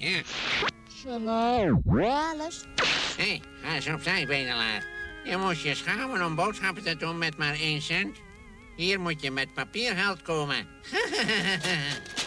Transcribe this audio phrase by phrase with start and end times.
[0.00, 0.20] Ja.
[3.16, 4.84] Hé, hey, ga eens opzij, bedelaar.
[5.24, 8.16] Je moest je schamen om boodschappen te doen met maar één cent.
[8.76, 10.66] Hier moet je met papiergeld komen.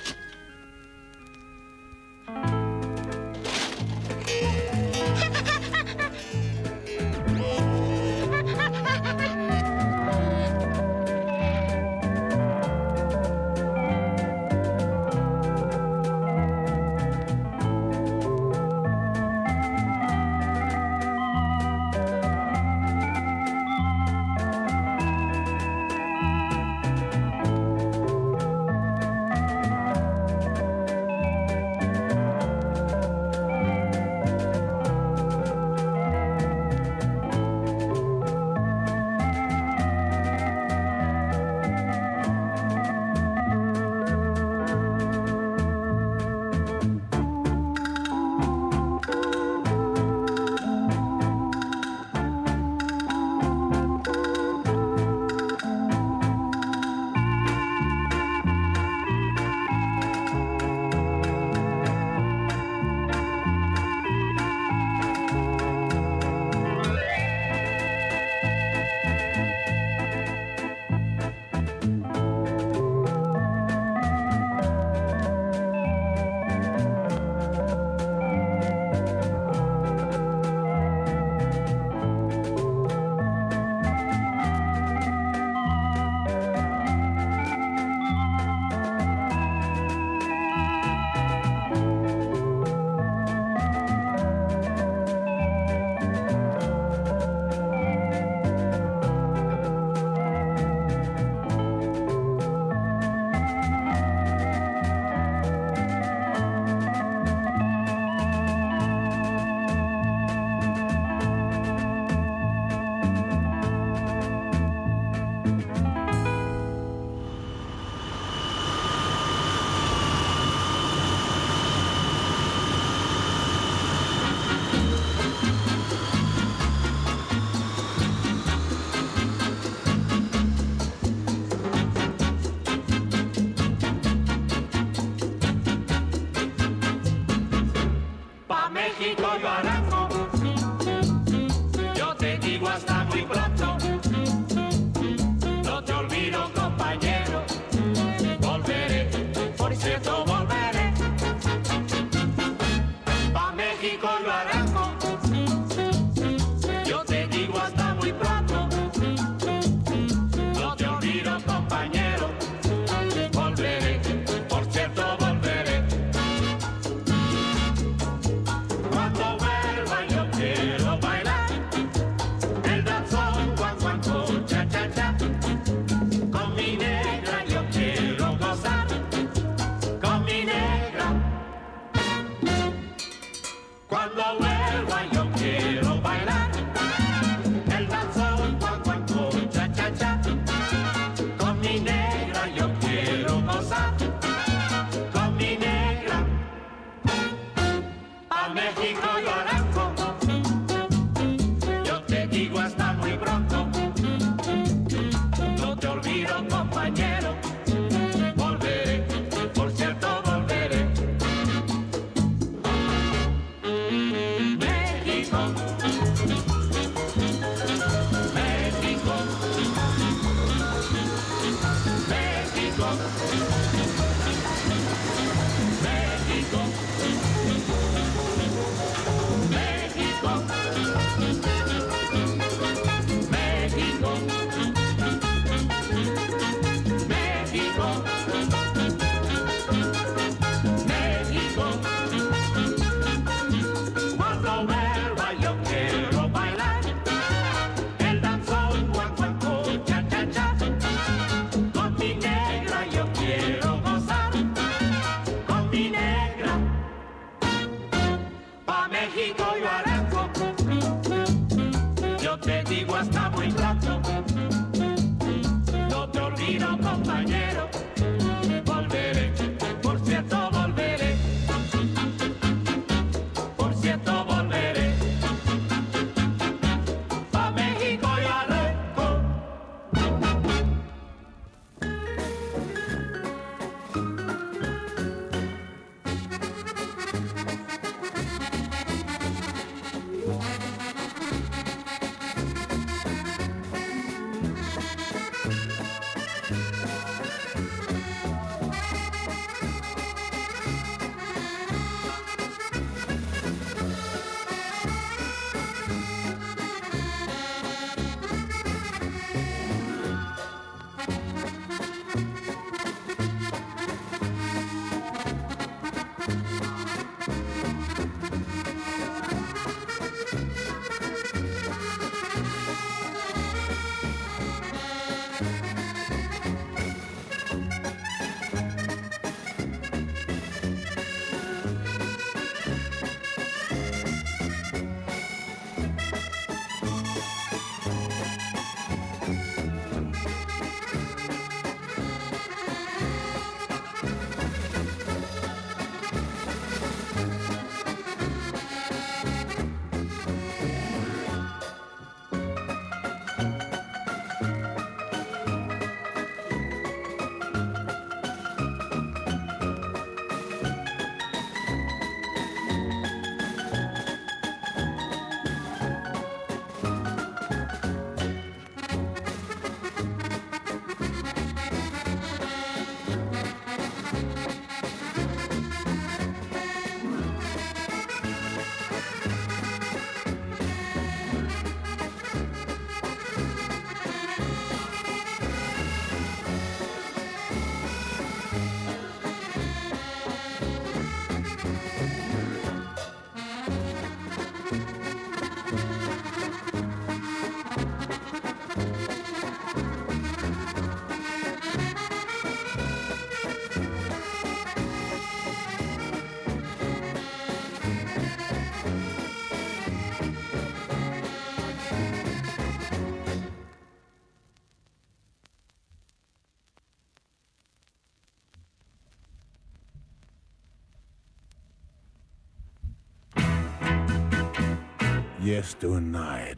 [425.80, 426.58] tonight.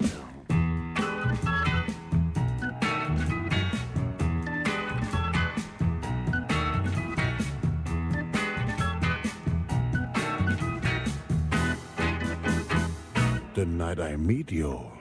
[13.54, 14.92] The night I meet you.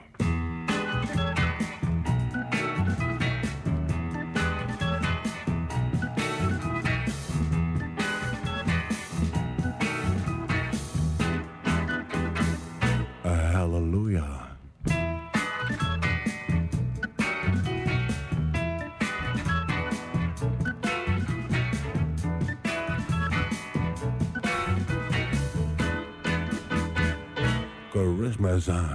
[28.66, 28.93] was on.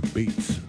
[0.00, 0.65] the beats.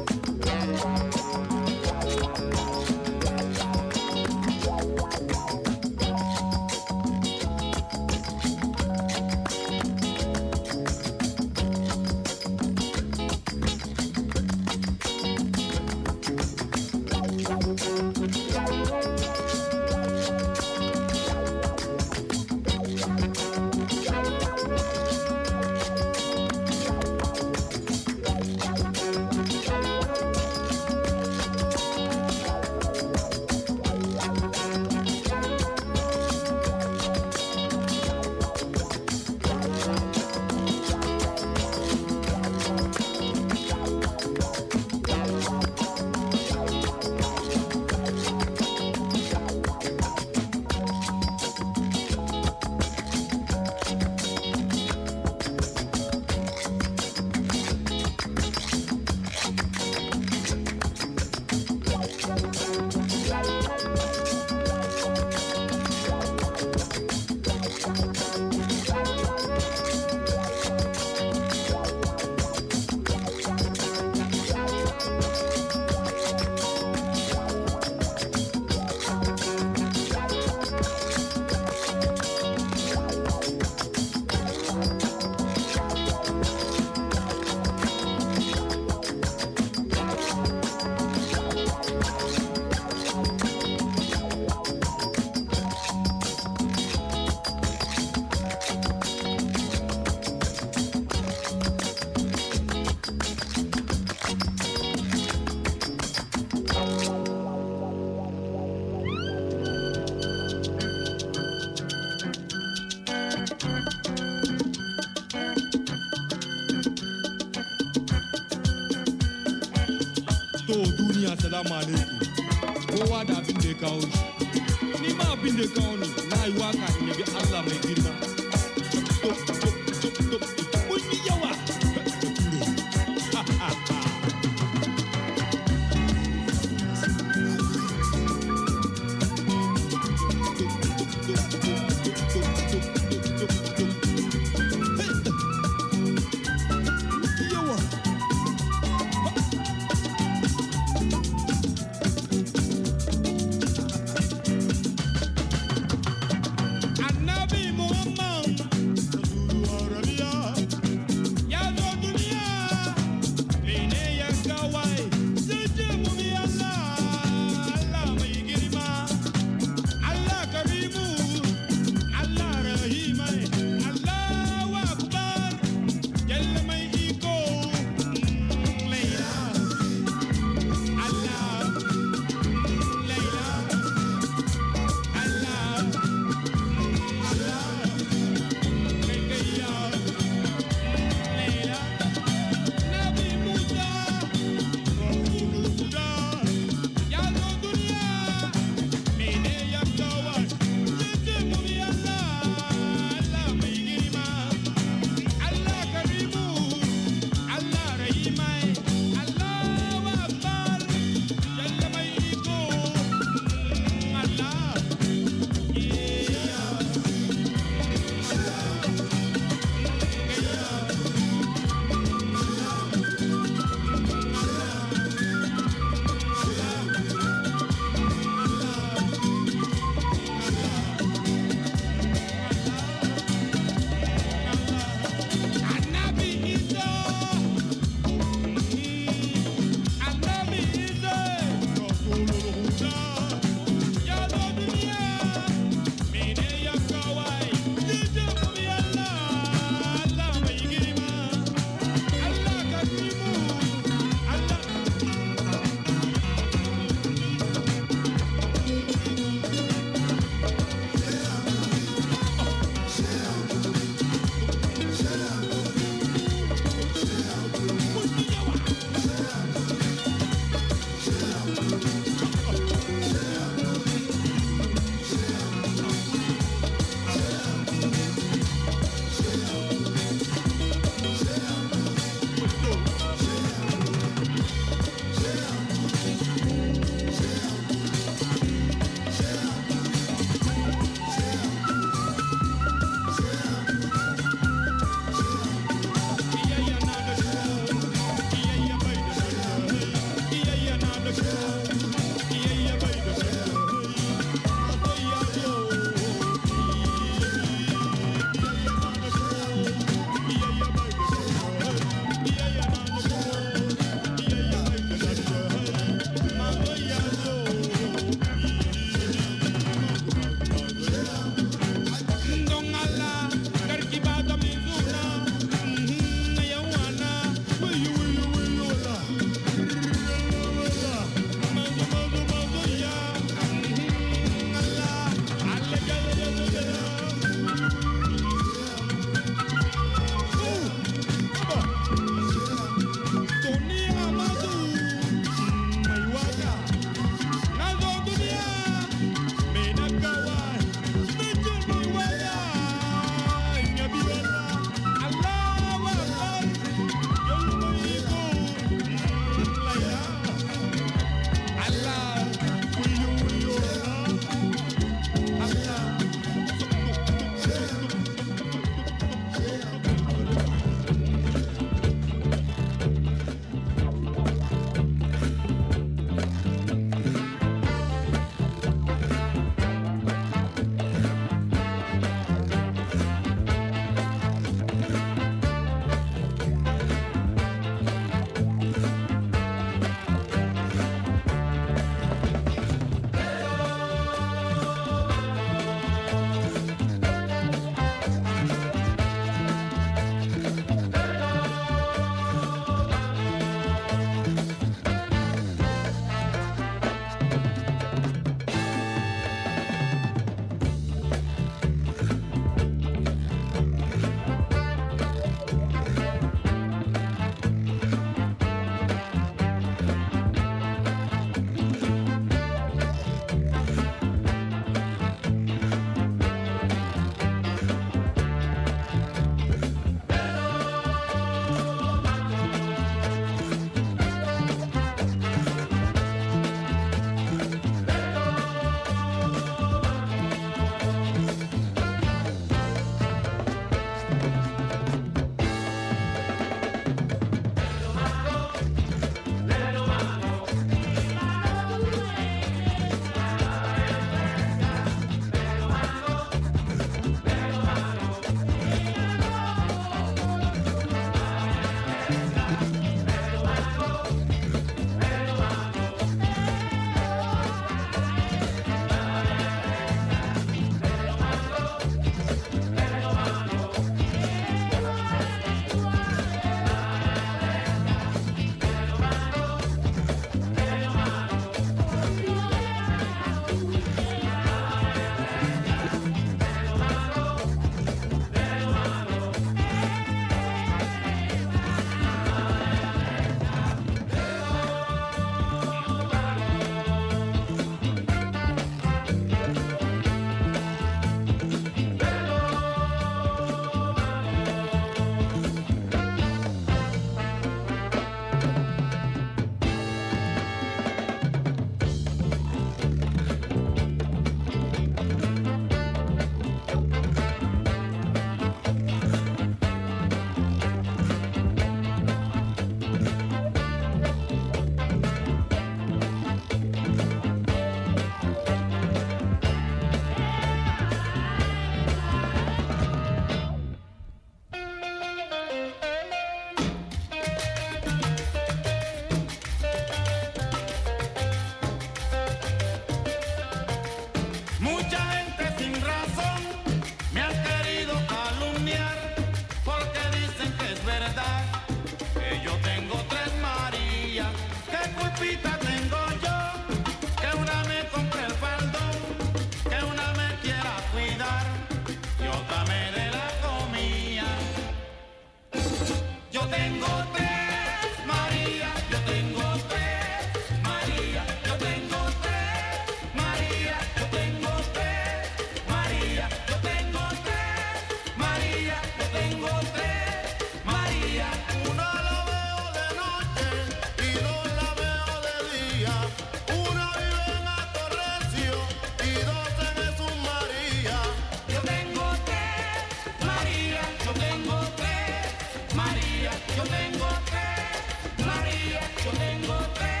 [596.21, 598.23] María, yo tengo fe.
[598.23, 600.00] María, yo tengo fe.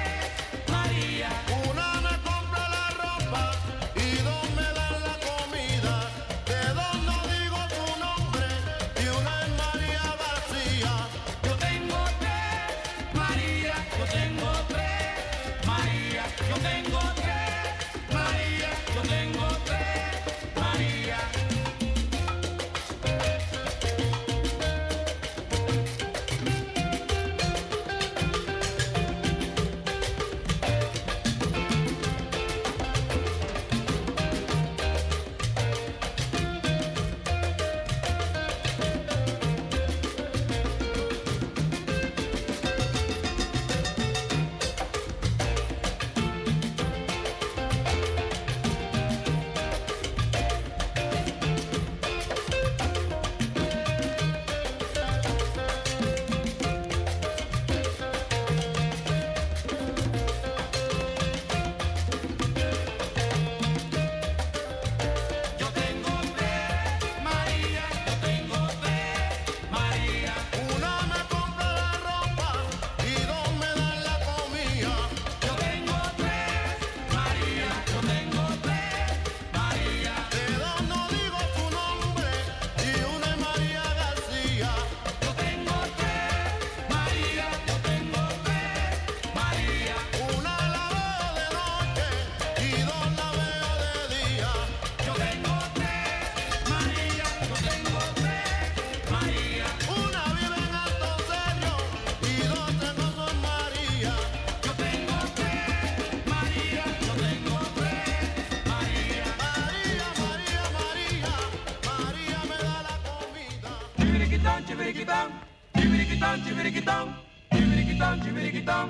[114.71, 115.31] chibbity-dong,
[115.73, 117.13] chibbity-dong, chibbity-dong,
[117.51, 118.89] chibbity-dong, chibbity-dong,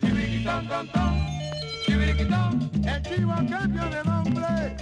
[0.00, 1.16] chibbity-dong-dong-dong,
[1.84, 2.52] chibbity-dong.
[2.86, 4.74] El chivo cambio de nombre.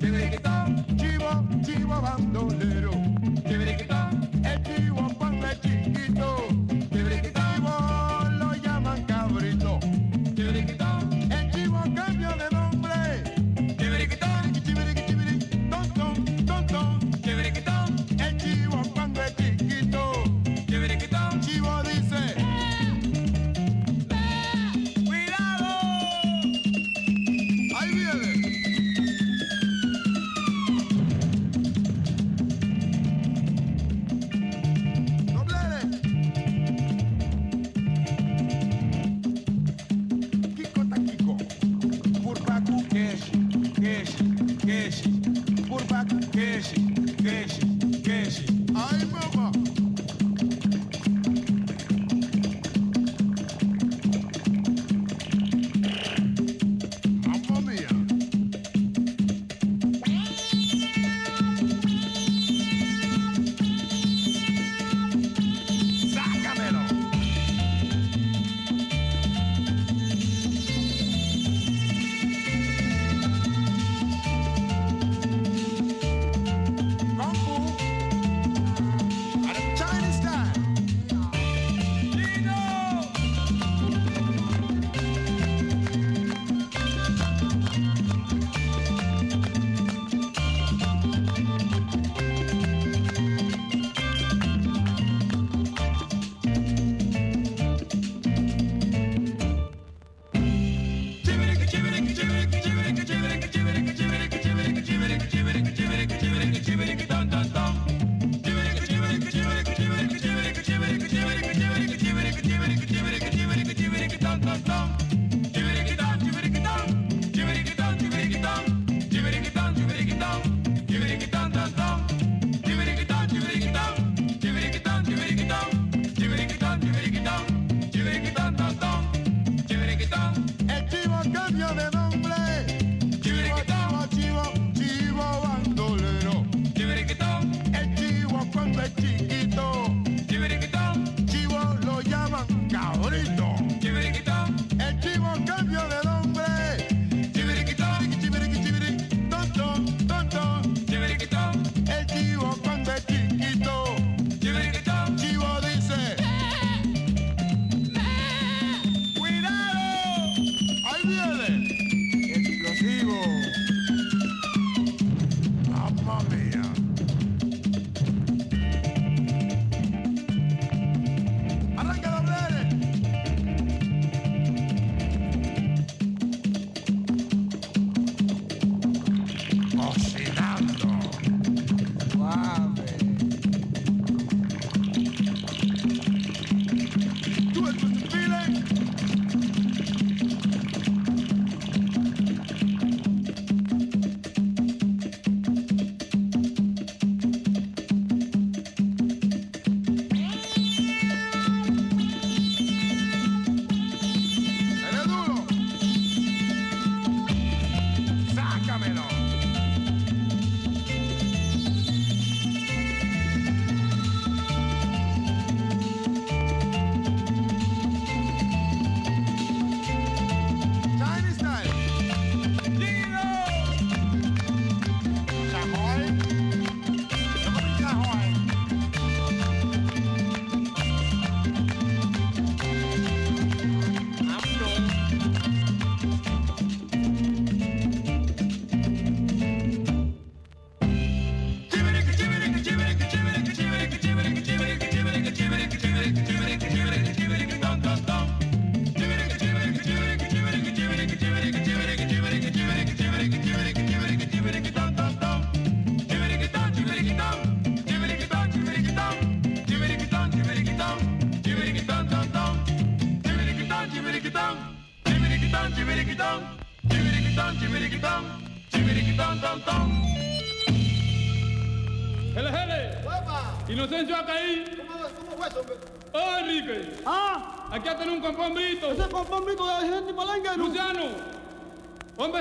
[0.00, 2.92] Chibbity-dong, chivo, chivo bandolero.
[3.46, 6.59] Chibbity-dong, el chivo pan de chiquito.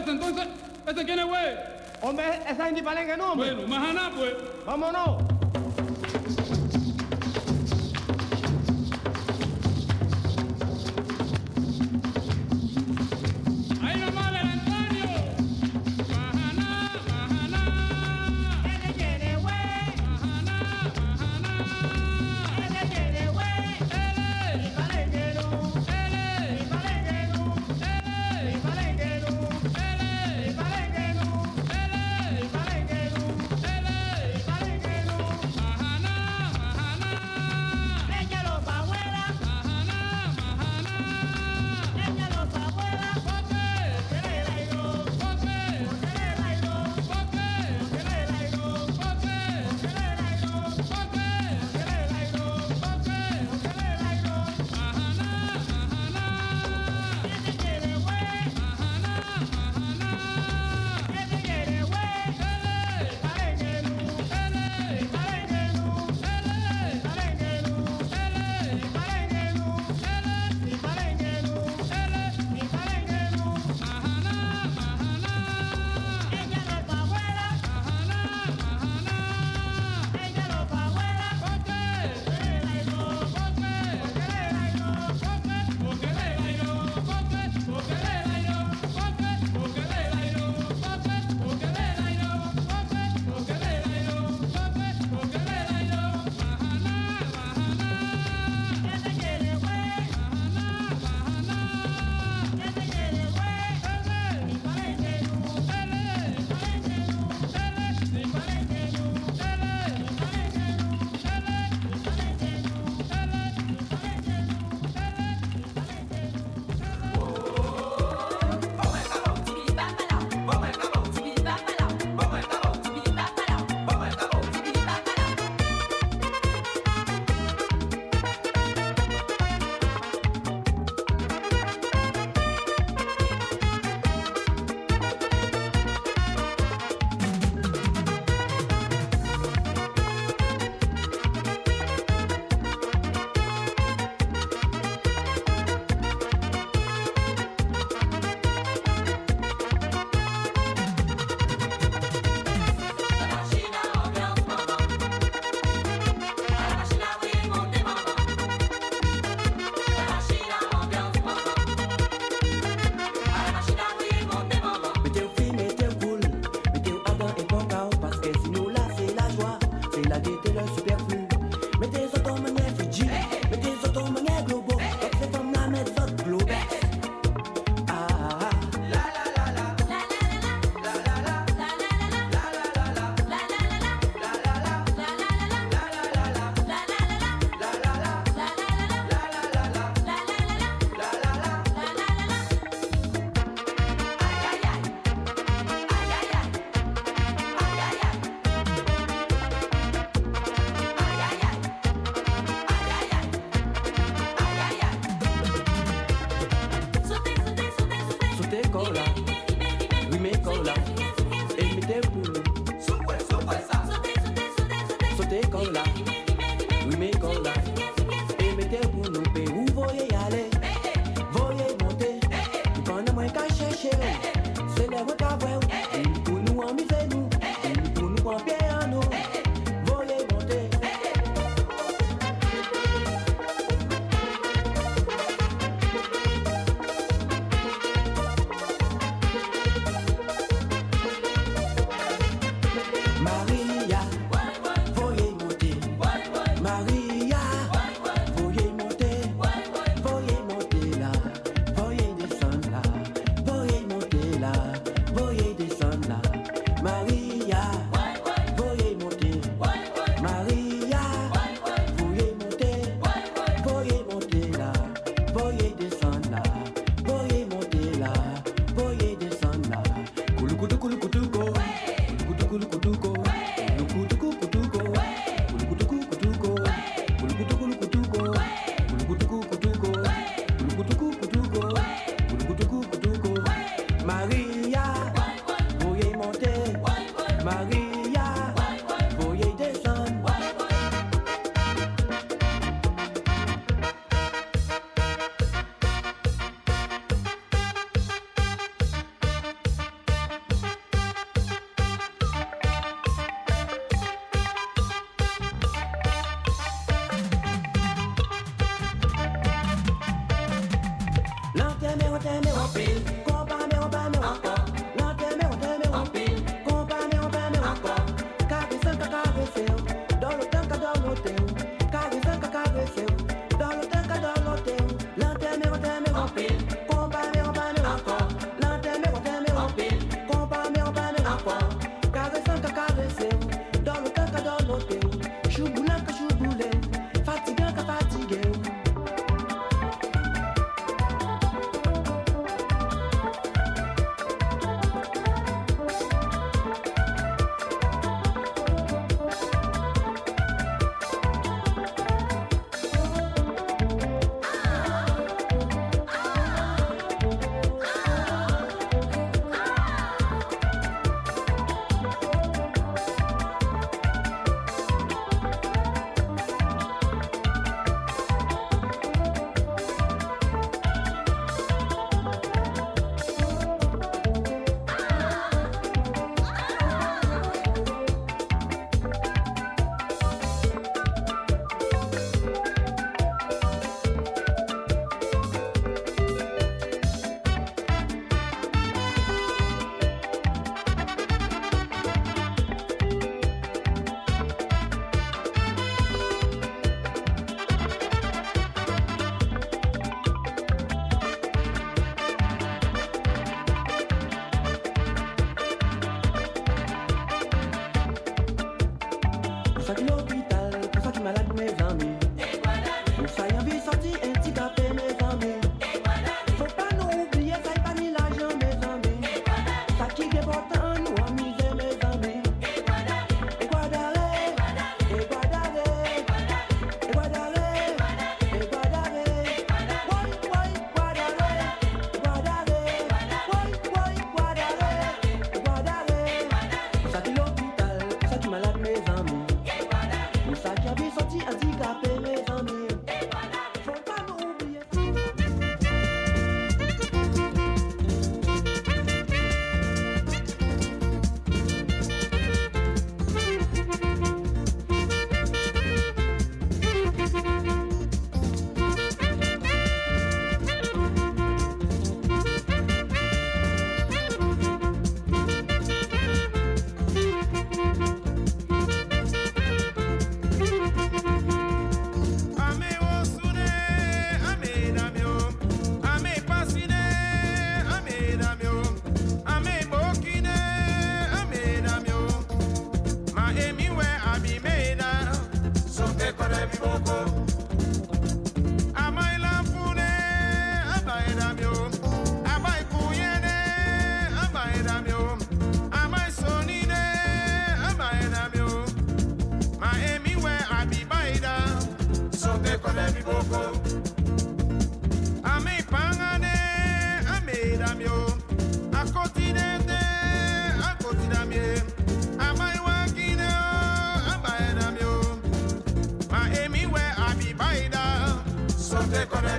[0.07, 0.47] Entonces,
[0.87, 1.55] ¿ese quién es, güey?
[2.01, 3.53] Hombre, esa es Indy Palenque, no, hombre.
[3.53, 4.33] Bueno, Mahaná, pues.
[4.65, 5.18] Vámonos.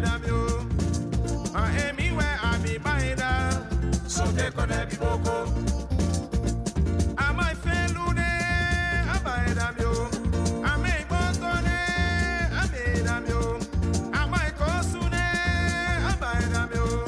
[0.00, 0.46] them you.
[1.54, 1.72] And
[2.42, 5.44] I be buying them, so they could have be boko.
[7.18, 9.94] And my fellow they, I buy them you.
[10.64, 13.60] I make boko they, I made them you.
[14.12, 17.04] And my costume they, I buy them you.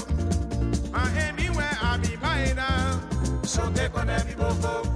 [0.95, 4.96] And anywhere I be buying them, so take could have be.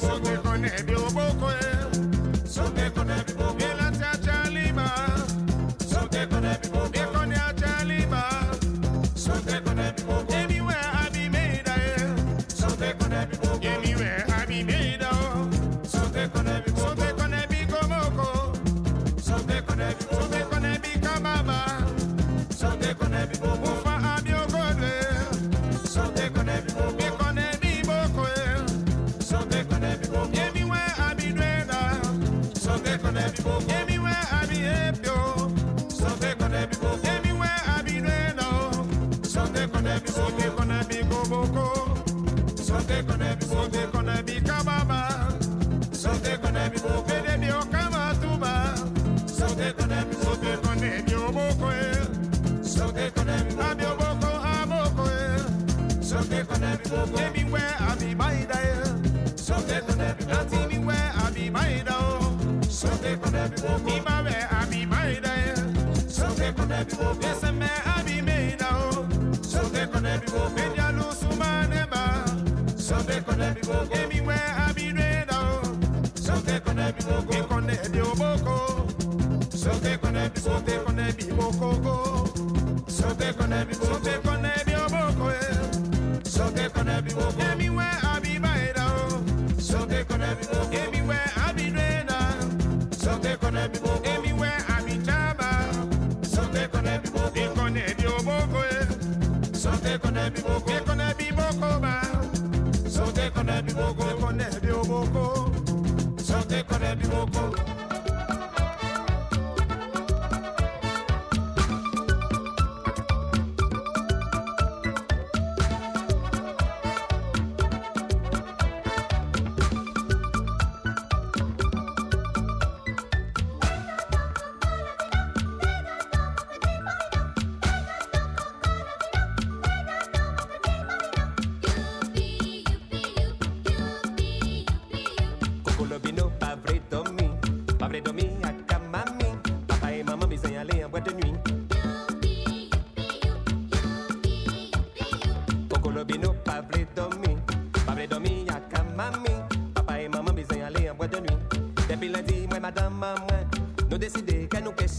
[0.00, 1.75] Porque con el bioboco es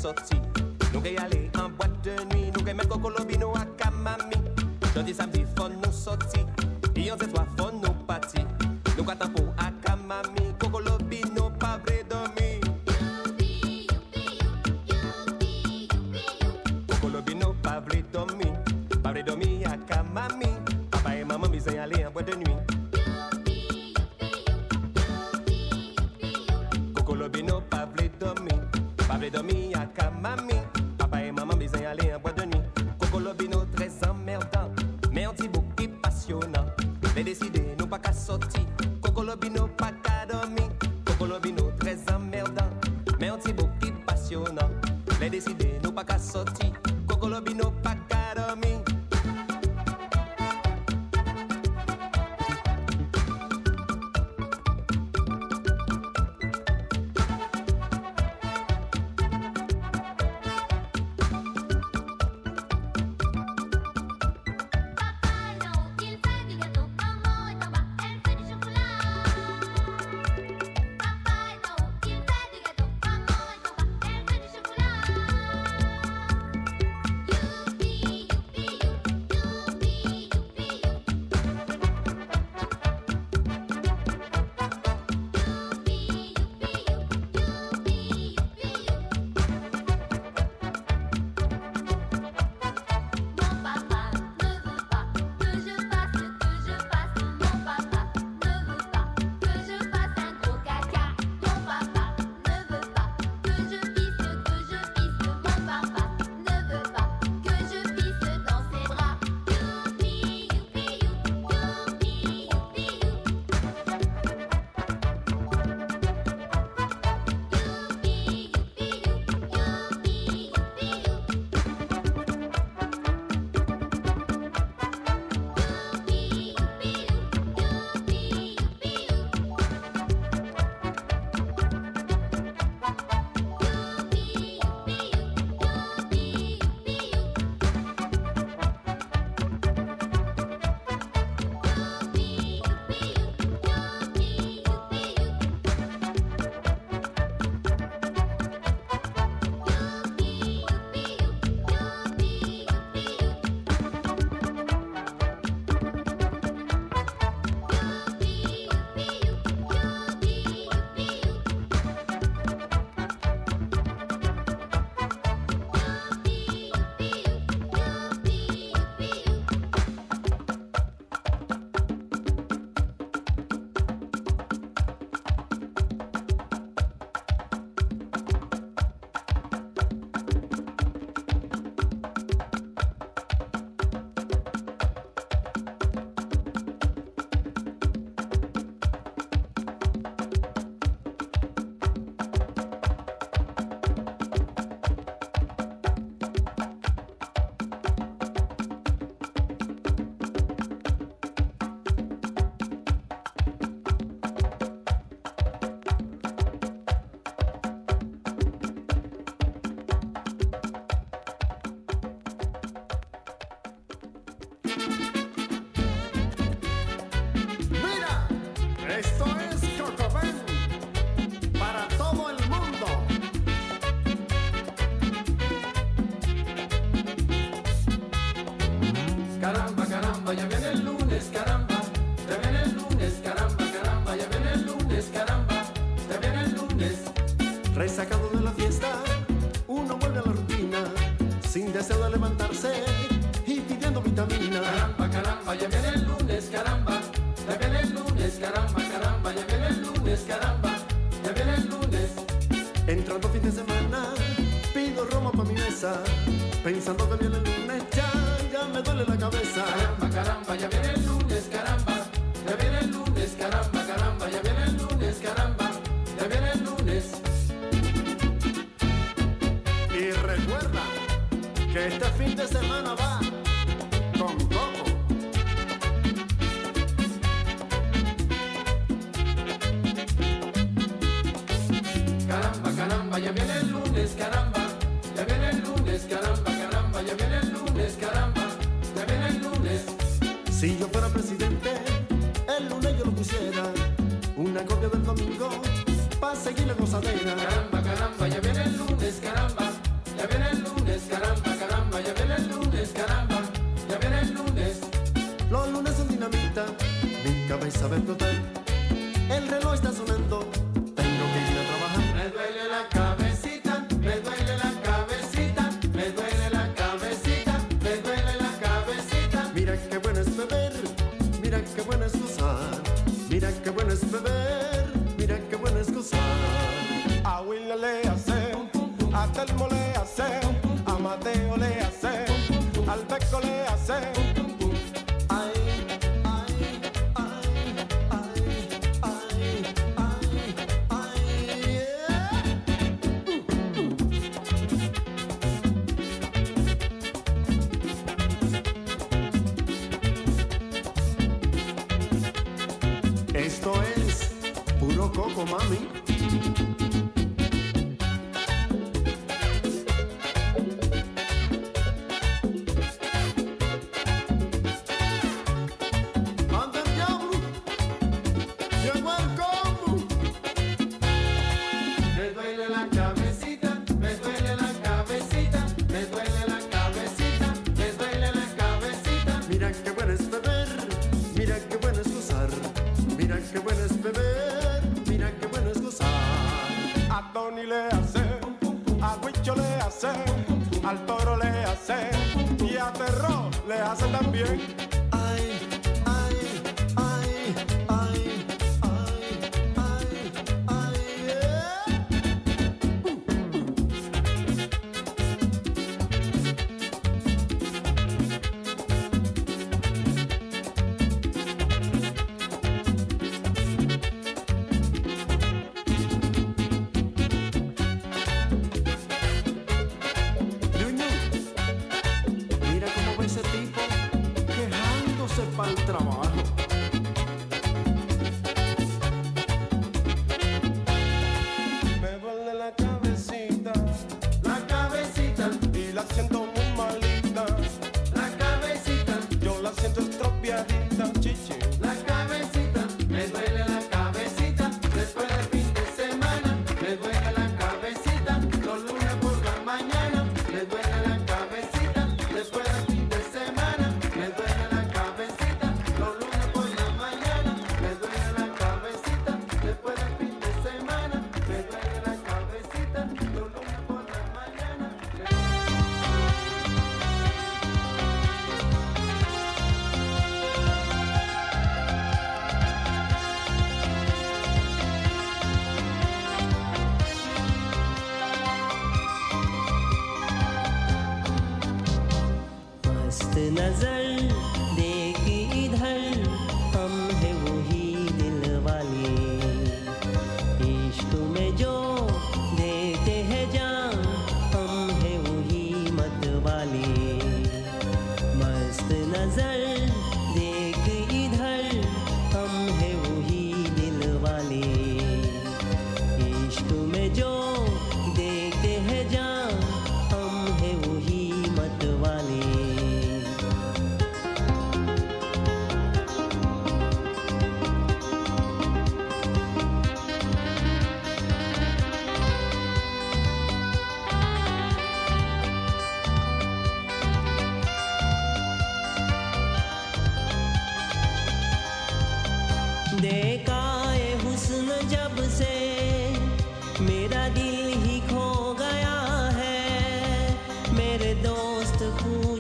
[0.08, 0.47] sorti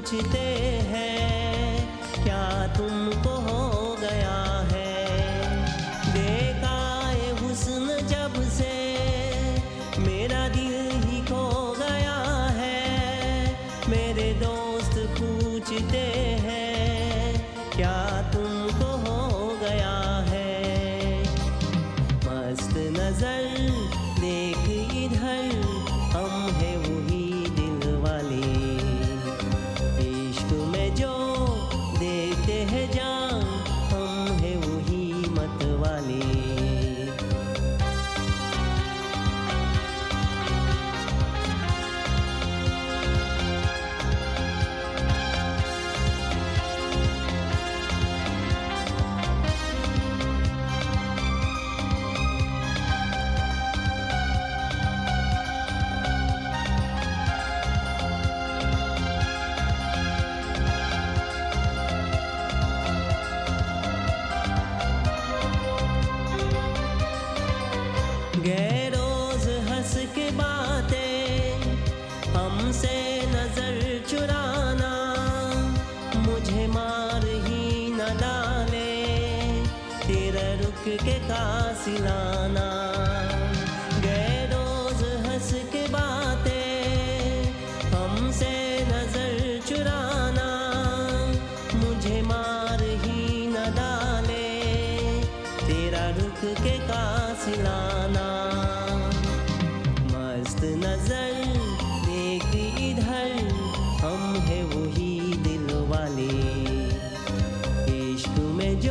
[0.07, 0.66] चिते